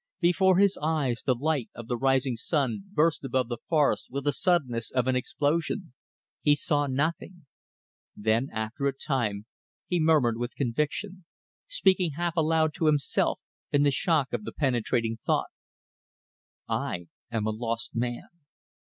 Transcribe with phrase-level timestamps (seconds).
[0.19, 4.31] Before his eyes the light of the rising sun burst above the forest with the
[4.31, 5.93] suddenness of an explosion.
[6.41, 7.45] He saw nothing.
[8.15, 9.45] Then, after a time,
[9.85, 11.25] he murmured with conviction
[11.67, 13.41] speaking half aloud to himself
[13.71, 15.49] in the shock of the penetrating thought:
[16.67, 18.23] "I am a lost man."